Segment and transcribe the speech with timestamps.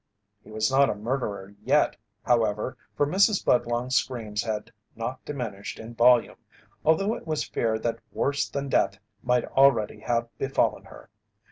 [0.43, 1.95] He was not a murderer yet,
[2.25, 3.45] however, for Mrs.
[3.45, 6.37] Budlong's screams had not diminished in volume,
[6.83, 11.11] although it was feared that worse than death might already have befallen her.